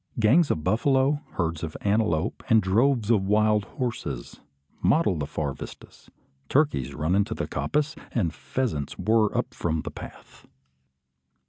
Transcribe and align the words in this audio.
Gangs 0.19 0.49
of 0.49 0.63
buffalo, 0.63 1.21
herds 1.33 1.61
of 1.61 1.77
antelope, 1.81 2.41
and 2.49 2.59
droves 2.59 3.11
of 3.11 3.21
wild 3.27 3.65
horses, 3.65 4.39
mottle 4.81 5.15
the 5.15 5.27
far 5.27 5.53
vistas. 5.53 6.09
Turkeys 6.49 6.95
run 6.95 7.13
into 7.13 7.35
the 7.35 7.45
coppice, 7.47 7.95
and 8.11 8.33
pheasants 8.33 8.97
whirr 8.97 9.31
up 9.37 9.53
from 9.53 9.81
the 9.81 9.91
path. 9.91 10.47